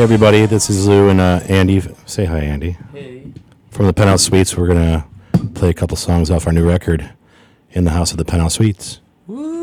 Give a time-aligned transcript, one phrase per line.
[0.00, 1.82] Hey everybody, this is Lou and uh, Andy.
[2.06, 2.78] Say hi, Andy.
[2.90, 3.30] Hey.
[3.70, 5.06] From the Penthouse Sweets, we're gonna
[5.52, 7.10] play a couple songs off our new record,
[7.72, 9.59] "In the House of the Penthouse Sweets." Woo!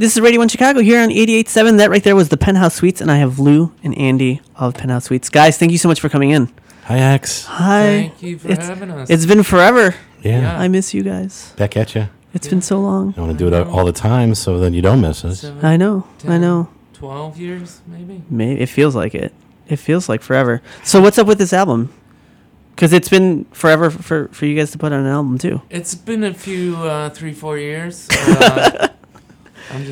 [0.00, 1.76] This is Radio 1 Chicago here on 88.7.
[1.76, 5.04] That right there was the Penthouse Sweets, and I have Lou and Andy of Penthouse
[5.04, 5.28] Sweets.
[5.28, 6.50] Guys, thank you so much for coming in.
[6.84, 7.44] Hi, X.
[7.44, 7.82] Hi.
[8.08, 9.10] Thank you for it's, having us.
[9.10, 9.94] It's been forever.
[10.22, 10.40] Yeah.
[10.40, 10.58] Yeah.
[10.58, 11.52] I miss you guys.
[11.58, 12.08] Back at you.
[12.32, 13.12] It's been so long.
[13.18, 15.40] I want to do it all the time so then you don't miss us.
[15.40, 16.06] Seven, I know.
[16.26, 16.70] I know.
[16.94, 18.22] 12 years, maybe?
[18.30, 19.34] Maybe it feels like it.
[19.68, 20.62] It feels like forever.
[20.82, 21.92] So what's up with this album?
[22.74, 25.60] Because it's been forever for, for you guys to put on an album too.
[25.68, 28.08] It's been a few, uh, three, four years.
[28.20, 28.89] Uh, I'm just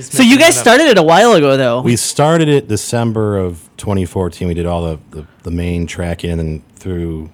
[0.03, 1.81] So you guys started it a while ago though.
[1.83, 4.49] We started it December of 2014.
[4.49, 7.31] We did all the, the, the main tracking, and then through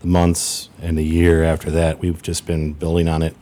[0.00, 3.36] the months and the year after that, we've just been building on it,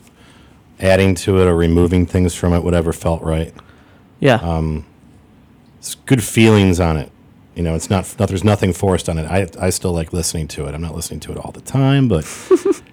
[0.81, 3.55] adding to it or removing things from it, whatever felt right.
[4.21, 4.35] yeah.
[4.37, 4.85] Um,
[5.79, 7.11] It's good feelings on it.
[7.55, 9.27] You know, it's not, not there's nothing forced on it.
[9.27, 10.75] I, I still like listening to it.
[10.75, 12.25] I'm not listening to it all the time, but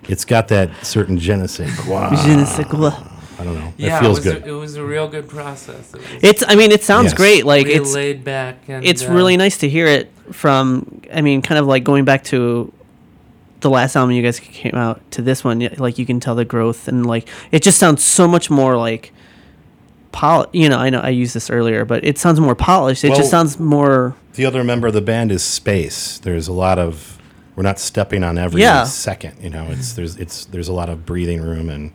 [0.10, 2.10] it's got that certain je ne sais quoi.
[2.24, 2.92] Je ne sais quoi.
[3.40, 3.74] I don't know.
[3.78, 4.44] Yeah, it feels was good.
[4.44, 5.94] A, it was a real good process.
[5.94, 7.14] It It's I mean it sounds Yes.
[7.16, 7.46] great.
[7.46, 8.58] Like real it's laid back.
[8.68, 12.04] And, it's uh, really nice to hear it from i mean kind of like going
[12.04, 12.72] back to
[13.60, 16.44] the last album you guys came out to this one like you can tell the
[16.44, 19.14] growth and like it just sounds so much more like
[20.12, 23.10] pol you know i know i used this earlier but it sounds more polished it
[23.10, 26.18] Well- just sounds more The other member of the band is space.
[26.20, 27.20] There's a lot of
[27.56, 28.84] we're not stepping on every Yeah.
[28.86, 29.34] second.
[29.42, 31.92] You know, it's there's it's there's a lot of breathing room and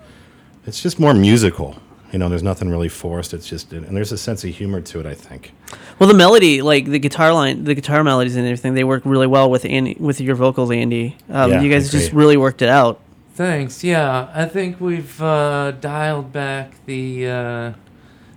[0.67, 1.77] it's just more musical.
[2.13, 3.33] You know, there's nothing really forced.
[3.35, 5.07] It's just and there's a sense of humor to it.
[5.07, 5.53] I think.
[5.99, 9.27] well the melody like the guitar line the guitar melodies and everything they work really
[9.29, 12.69] well with andy with your vocals andy um, Yeah, you guys just really worked it
[12.69, 13.01] out
[13.35, 13.83] Thanks.
[13.85, 17.73] Yeah, I think we've uh, dialed back the uh,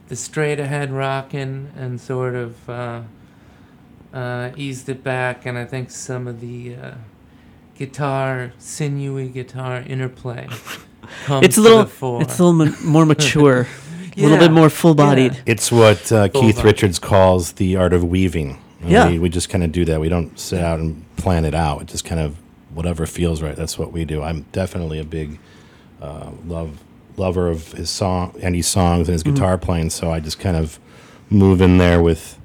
[0.07, 3.01] the straight ahead rocking and sort of uh,
[4.13, 6.93] uh, eased it back, and I think some of the uh,
[7.75, 10.47] guitar, sinewy guitar interplay
[11.25, 12.21] comes it's a to little the fore.
[12.21, 13.67] it's a little ma- more mature
[14.17, 15.41] a little bit more full-bodied yeah.
[15.45, 16.67] It's what uh, Full Keith body.
[16.67, 18.61] Richards calls the art of weaving.
[18.81, 19.09] And Yeah.
[19.09, 19.99] we, we just kind of do that.
[19.99, 21.81] We don't sit out and plan it out.
[21.81, 22.37] It just kind of
[22.75, 23.55] whatever feels right.
[23.55, 24.21] That's what we do.
[24.21, 25.39] I'm definitely a big
[26.01, 26.83] uh, love
[27.17, 29.33] lover of his song, Andy's songs, and his Mm-hmm.
[29.35, 29.89] guitar playing.
[29.91, 30.79] So I just kind of
[31.29, 32.37] move in there with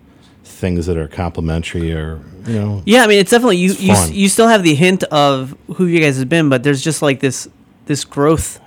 [0.59, 2.83] things that are complementary or you know.
[2.85, 3.71] Yeah, I mean, it's definitely you.
[3.71, 4.15] It's You, s- fun.
[4.15, 7.21] you still have the hint of who you guys have been, but there's just like
[7.21, 7.49] this
[7.87, 8.61] this growth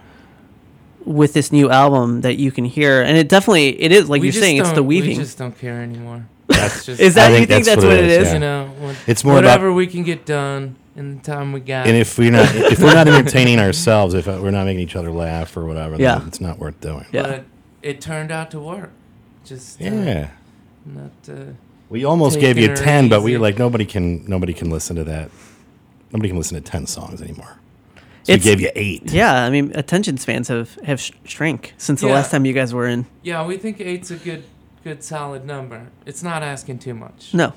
[1.06, 4.28] with this new album that you can hear, and it definitely it is like We
[4.28, 5.18] you're saying it's the weaving.
[5.18, 6.26] We just don't care anymore.
[6.48, 8.18] That's just is that I you think think that's that's what what it it is,
[8.20, 8.28] is?
[8.28, 8.34] yeah.
[8.34, 11.60] you know what- It's more about- whatever we can get done in the time we
[11.62, 11.88] got.
[11.88, 15.12] And if we're not if we're not entertaining ourselves, if we're not making each other
[15.12, 16.20] laugh or whatever, Yeah.
[16.20, 17.06] then it's not worth doing.
[17.14, 17.22] Yeah.
[17.24, 17.46] But
[17.82, 18.92] it turned out to work.
[19.46, 20.30] Just uh, Yeah.
[20.86, 21.12] not.
[21.28, 21.54] Uh,
[21.92, 23.38] We almost gave you ten, but we easy.
[23.38, 25.30] were like nobody can nobody can listen to that.
[26.12, 27.58] Nobody can listen to ten songs anymore.
[28.24, 29.12] So It's- we gave you eight.
[29.12, 32.14] Yeah, I mean, attention spans have have sh- shrank since the Yeah.
[32.14, 33.06] last time you guys were in.
[33.24, 34.44] yeah, we think eight's a good,
[34.84, 35.88] good solid number.
[36.06, 37.34] It's not asking too much.
[37.34, 37.54] No,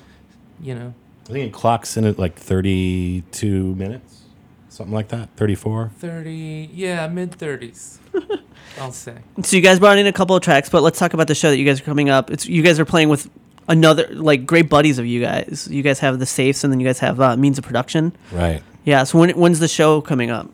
[0.61, 0.93] You know.
[1.29, 4.21] I think it clocks in at like thirty-two minutes,
[4.69, 5.29] something like that.
[5.37, 5.91] Thirty-four.
[5.97, 6.69] Thirty.
[6.73, 7.99] Yeah, mid thirties.
[8.81, 9.15] I'll say.
[9.43, 11.49] so you guys brought in a couple of tracks, but let's talk about the show
[11.49, 12.29] that you guys are coming up.
[12.31, 13.29] It's you guys are playing with
[13.67, 15.67] another like great buddies of you guys.
[15.71, 18.15] You guys have the safes, and then you guys have uh, means of production.
[18.31, 18.61] Right.
[18.83, 19.03] Yeah.
[19.03, 20.45] So when when's the show coming up?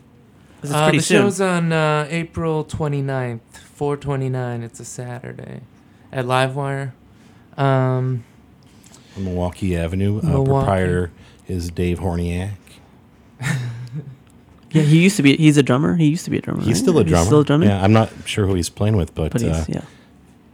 [0.61, 1.21] 'Cause It's Uh, pretty the soon.
[1.23, 3.39] show's on uh, April 29th,
[3.73, 4.61] 429.
[4.63, 5.61] It's a Saturday
[6.11, 6.91] at Livewire.
[7.57, 8.23] Um,
[9.17, 10.19] On Milwaukee Avenue.
[10.19, 10.65] Uh, Milwaukee.
[10.65, 11.11] proprietor
[11.47, 12.51] is Dave Horniak.
[14.73, 15.35] Yeah, he used to be.
[15.35, 15.97] He's a drummer.
[15.97, 16.61] He used to be a drummer.
[16.61, 16.77] He's right?
[16.77, 17.17] still a drummer.
[17.23, 17.65] He's still a drummer.
[17.65, 19.81] Yeah, I'm not sure who he's playing with, but, but he's uh, yeah.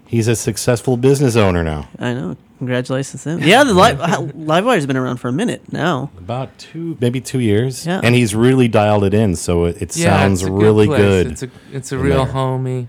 [0.07, 1.87] He's a successful business owner now.
[1.99, 2.37] I know.
[2.57, 3.39] Congratulations to him.
[3.43, 3.97] Yeah, the live
[4.35, 6.09] Livewire's been around for a minute now.
[6.17, 7.85] About two, maybe two years.
[7.85, 8.01] Yeah.
[8.03, 10.97] And he's really dialed it in, so it, it yeah, sounds it's a really place.
[10.99, 11.27] good.
[11.27, 12.33] It's a it's a real there.
[12.33, 12.87] homey.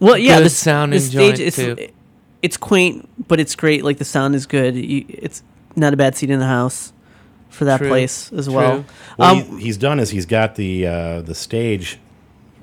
[0.00, 1.88] Well, yeah, Good the, sound sounding the stage joint, it's too.
[2.42, 3.84] it's quaint, but it's great.
[3.84, 4.74] Like the sound is good.
[4.74, 5.42] You, it's
[5.76, 6.92] not a bad seat in the house
[7.48, 8.82] for that True, place as well.
[8.82, 8.84] true.
[9.16, 11.98] What Um, he, he's done is he's got the uh, the stage.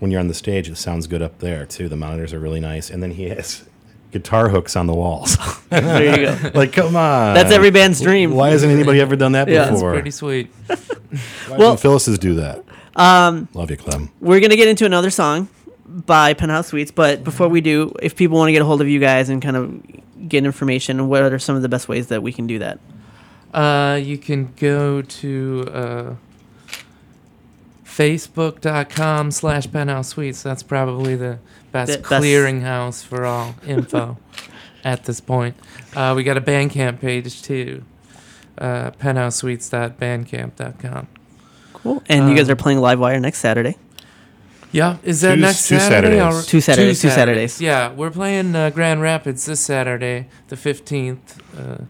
[0.03, 1.87] When you're on the stage, it sounds good up there too.
[1.87, 3.63] The monitors are really nice, and then he has
[4.11, 5.37] guitar hooks on the walls.
[5.69, 6.51] there you go.
[6.53, 8.31] like, come on, That's every band's dream.
[8.35, 9.61] Why hasn't anybody ever done that Yeah.
[9.63, 9.93] It's before?
[9.93, 10.47] pretty sweet.
[10.67, 10.77] Why
[11.51, 12.65] Well- doesn't Phyllis's do that?
[12.97, 14.09] Um, Love you, Clem.
[14.19, 15.47] we're gonna get into another song
[15.85, 18.89] by Penthouse Sweets, but before we do, if people want to get a hold of
[18.89, 19.81] you guys and kind of
[20.27, 22.77] get information, what are some of the best ways that we can do that?
[23.53, 26.13] Uh, you can go to uh,
[27.95, 30.43] facebook.com slash penthouse sweets.
[30.43, 31.39] That's probably the
[31.71, 34.17] best The best- clearinghouse for all info
[34.83, 35.55] at this point.
[35.95, 37.83] Uh, we got a Bandcamp page too.
[38.57, 41.07] Uh, penthousesweets.bandcamp.com.
[41.73, 42.03] Cool.
[42.07, 43.77] And you guys Um, are playing Livewire next Saturday.
[44.71, 46.17] Yeah, is that Two- next two Saturday?
[46.17, 46.45] Saturdays.
[46.45, 47.61] or- Two Saturdays, two Saturdays.
[47.61, 51.83] Yeah, we're playing uh, Grand Rapids this Saturday, the fifteenth, uh,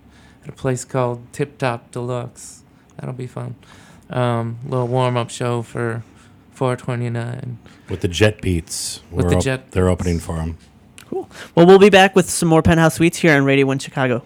[0.44, 2.64] at a place called Tip Top Deluxe.
[2.98, 3.56] That'll be fun.
[4.10, 6.04] Um, little warm up show for
[6.52, 7.58] 429.
[7.90, 9.02] With the Jet Beats.
[9.12, 10.58] With We're the op- Jet They're opening for them.
[11.10, 11.30] Cool.
[11.56, 14.26] Well, we'll be back with some more Penthouse Sweets here on Radio 1 Chicago.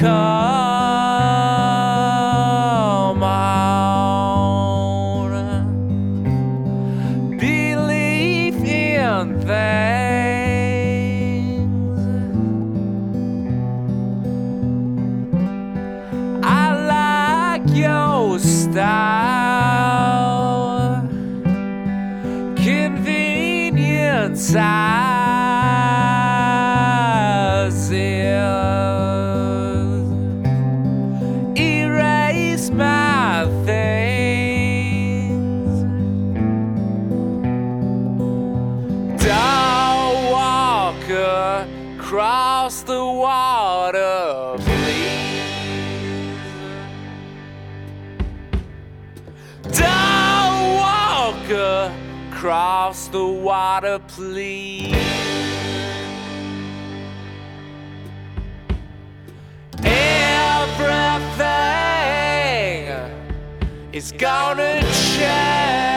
[0.00, 0.29] Had
[42.10, 45.30] across the water please
[49.78, 52.00] don't walk
[52.40, 54.96] across the water, please.
[59.84, 60.80] Everything
[63.92, 65.89] is gonna change.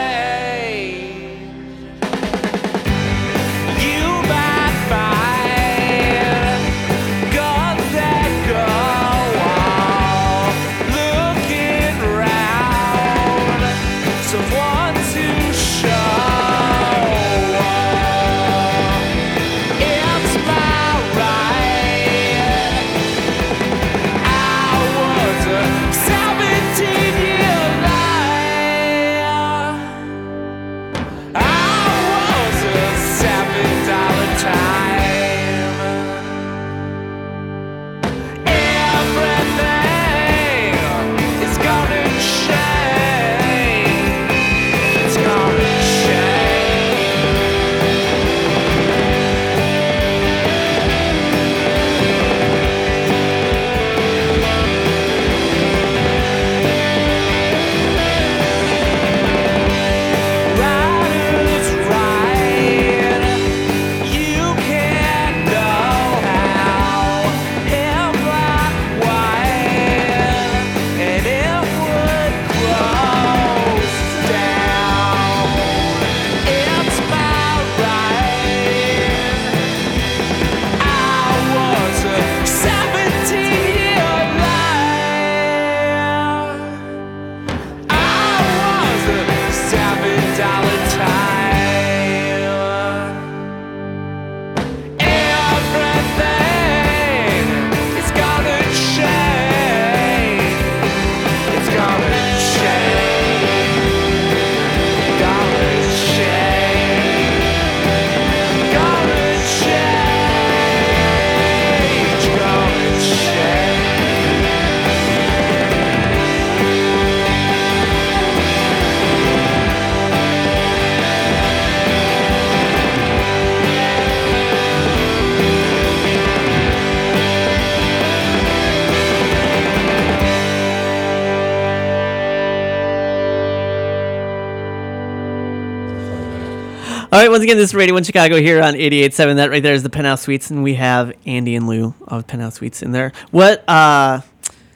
[137.14, 139.36] All right, once again, this is Radio 1 Chicago here on 88.7.
[139.36, 142.56] That right there is the Penthouse Sweets, and we have Andy and Lou of Penthouse
[142.56, 143.12] Sweets in there.
[143.30, 144.22] What, uh,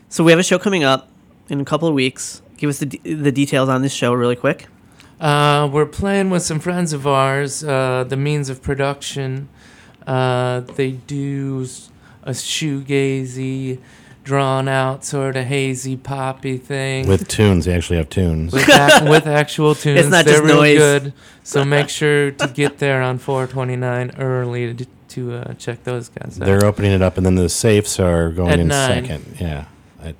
[0.09, 1.09] so we have a show coming up
[1.49, 2.43] in a couple of weeks.
[2.57, 4.67] Give us the, d- the details on this show really quick.
[5.19, 9.49] Uh, we're playing with some friends of ours, uh, the means of production.
[10.05, 11.65] Uh, they do
[12.21, 13.79] a shoegazy,
[14.27, 17.65] drawn out, sort of hazy, poppy thing With tunes.
[17.65, 18.51] They actually have tunes.
[18.53, 20.01] with, ac- with actual tunes.
[20.01, 20.77] It's not They're just real noise.
[20.77, 21.13] good.
[21.43, 26.39] So make sure to get there on 429 early to, to uh, check those guys
[26.39, 26.45] out.
[26.45, 29.05] They're opening it up, and then the safes are going At in nine.
[29.05, 29.37] second.
[29.39, 29.65] Yeah.
[30.03, 30.13] I-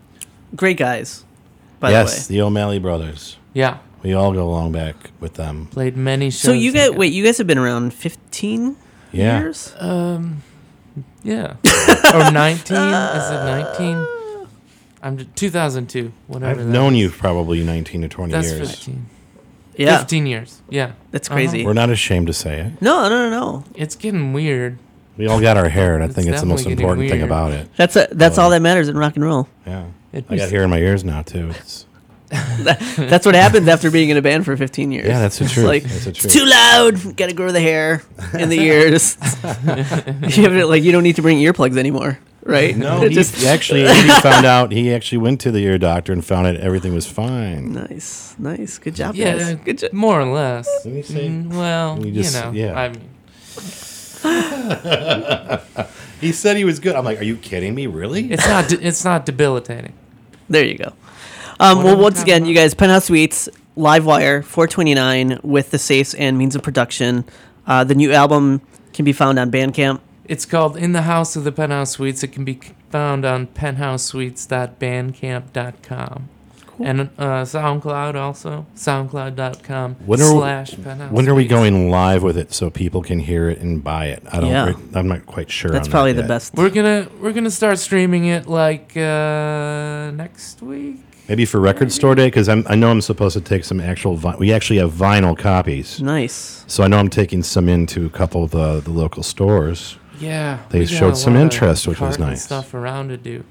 [0.56, 1.26] Great guys,
[1.82, 3.36] by yes, the the O'Malley brothers.
[3.54, 5.68] yeah, We all go along back with them.
[5.68, 6.42] played many shows.
[6.42, 8.78] So you like guys, wait, you guys have been around 15
[9.12, 9.40] Yeah.
[9.42, 9.74] years?
[9.80, 10.44] Um,
[11.24, 11.56] yeah.
[12.14, 12.78] or 19?
[12.78, 14.08] Is it 19?
[15.04, 16.12] I'm j- 2002.
[16.28, 16.52] Whatever.
[16.52, 17.02] I've that known is.
[17.02, 18.70] you probably 19 to 20 That's years.
[18.72, 19.06] 15.
[19.76, 20.62] Yeah, 15 years.
[20.70, 20.94] Yeah.
[21.12, 21.36] that's Uh-huh.
[21.36, 21.66] crazy.
[21.66, 22.82] We're not ashamed to say it.
[22.82, 23.64] No, no, no, no.
[23.76, 24.78] It's getting weird.
[25.18, 27.10] We all got our hair, and I It's think it's the most definitely getting important
[27.12, 27.70] thing about it.
[27.76, 28.44] That's a, that's Oh.
[28.44, 29.48] all that matters in rock and roll.
[29.66, 29.86] Yeah.
[30.14, 31.50] It I got hair in my ears now, too.
[31.50, 31.87] It's,
[32.98, 35.08] That's what happens after being in a band for 15 years.
[35.08, 35.66] yeah, that's the It's truth.
[35.66, 37.16] like, that's the It's too loud.
[37.16, 38.04] Got to grow the hair
[38.34, 39.16] in the ears.
[39.44, 42.76] you have to, like you don't need to bring earplugs anymore, right?
[42.76, 44.74] No, It he just actually he found out.
[44.74, 47.72] He actually went to the ear doctor and found out everything was fine.
[47.72, 49.56] nice, nice, good job, Yeah, guys.
[49.64, 49.94] Good job.
[49.94, 50.68] more or less.
[50.84, 51.28] Let me see.
[51.30, 52.74] Mm, well, You you, know, yeah.
[52.78, 53.08] I mean,
[56.20, 56.96] He said he was good.
[56.96, 57.88] I'm like, are you kidding me?
[57.88, 58.32] Really?
[58.32, 59.94] it's not de- it's not debilitating.
[60.50, 60.94] There you go.
[61.60, 66.56] Um, well, once again, you guys, Penthouse Sweets, Livewire, 429 with the safes and means
[66.56, 67.26] of production.
[67.66, 68.62] Uh, the new album
[68.94, 70.00] can be found on Bandcamp.
[70.26, 72.24] It's called In the House of the Penthouse Sweets.
[72.24, 72.60] It can be
[72.90, 76.30] found on penthousesweets.bandcamp.com.
[76.66, 76.86] Cool.
[76.86, 77.06] And uh,
[77.44, 82.70] SoundCloud also, soundcloud.com When are, slash penthouse when are we going live with it so
[82.70, 84.22] people can hear it and buy it?
[84.32, 84.52] I don't.
[84.52, 84.74] Yeah.
[84.94, 85.72] I'm not quite sure.
[85.72, 86.36] That's on probably that the yet.
[86.36, 86.54] best.
[86.54, 90.98] We're gonna we're gonna start streaming it like uh, next week.
[91.30, 94.16] Maybe for Record Store Day because I know I'm supposed to take some actual.
[94.16, 96.64] Vi- we actually have vinyl copies, Nice.
[96.68, 99.98] so I know I'm taking some into a couple of the, the local stores.
[100.20, 102.44] Yeah, They we got showed a some lot of interest, which was carton nice.
[102.44, 103.44] Stuff around to do.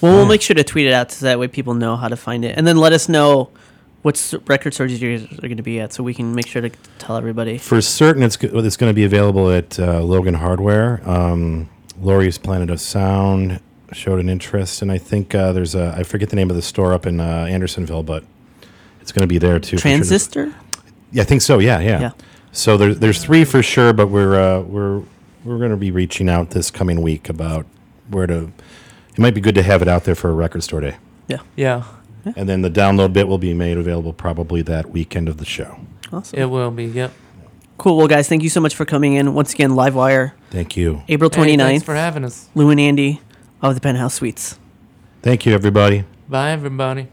[0.00, 2.16] Well, we'll make sure to tweet it out so that way people know how to
[2.16, 3.50] find it, and then let us know
[4.02, 6.46] what s- record stores you guys are going to be at, so we can make
[6.46, 7.58] sure to tell everybody.
[7.58, 11.00] For certain, it's go- it's going to be available at uh, Logan Hardware.
[11.08, 11.68] Um,
[12.00, 13.60] Laurie's Planet of Sound
[13.94, 16.62] showed an interest, and I think uh, there's a I forget the name of the
[16.62, 18.24] store up in uh, Andersonville, but
[19.00, 19.76] it's going to be there too.
[19.76, 19.90] for sure.
[19.90, 20.54] Transistor.
[21.12, 21.58] Yeah, I think so.
[21.58, 22.00] Yeah, yeah.
[22.00, 22.10] Yeah.
[22.52, 25.02] So there's there's three for sure, but we're uh, we're
[25.44, 27.66] we're going to be reaching out this coming week about
[28.10, 28.52] where to.
[29.12, 30.96] It might be good to have it out there for a record store day,
[31.28, 31.84] Yeah, Yeah.
[32.34, 35.78] and then the download bit will be made available probably that weekend of the show.
[36.12, 36.36] Awesome.
[36.38, 36.86] it will be.
[36.86, 37.12] Yep.
[37.78, 37.96] Cool.
[37.96, 39.70] Well, guys, thank you so much for coming in once again.
[39.70, 40.32] Livewire.
[40.50, 41.02] Thank you.
[41.08, 41.58] April Hey, 29th.
[41.58, 42.48] thanks for having us.
[42.56, 43.20] Lou and Andy
[43.70, 44.58] of the Penthouse Sweets.
[45.22, 46.04] Thank you, everybody.
[46.28, 47.08] Bye, everybody.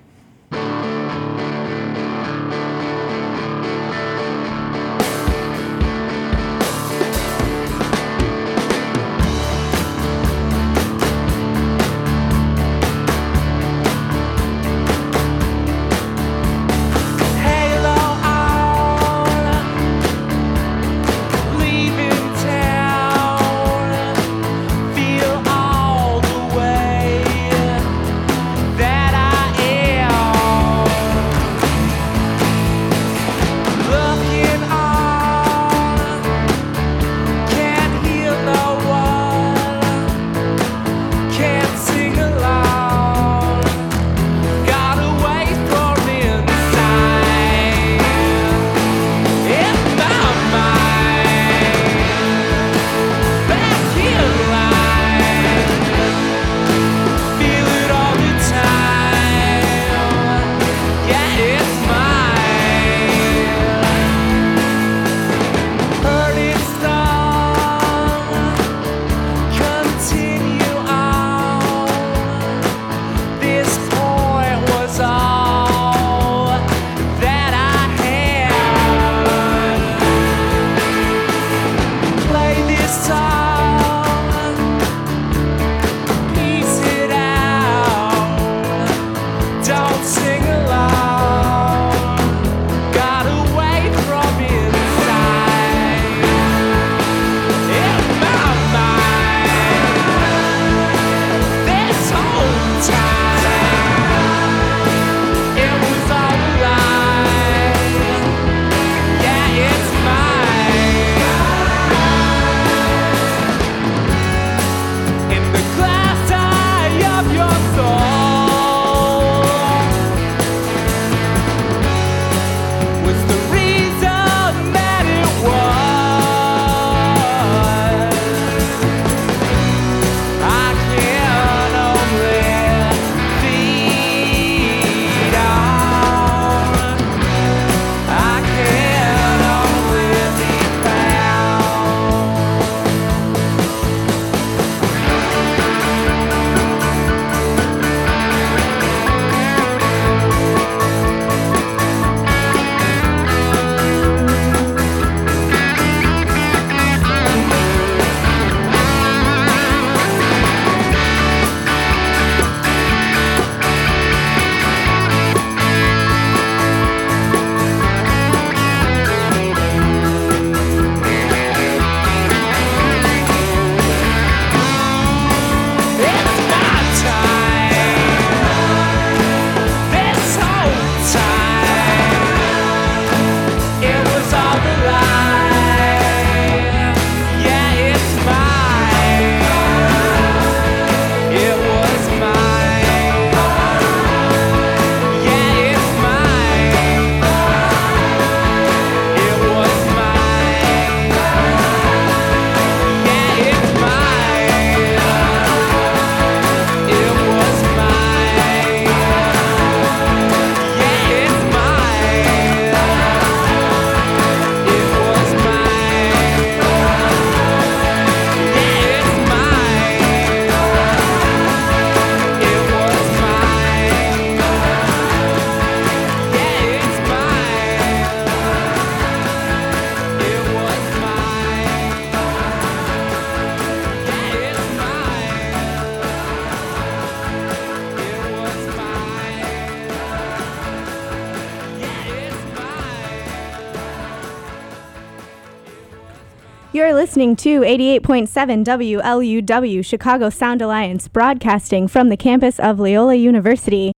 [247.12, 253.92] Listening to 88.7 WLUW Chicago Sound Alliance, broadcasting from the campus of Loyola University.